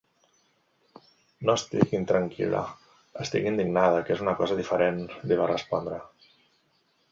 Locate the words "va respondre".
5.45-6.03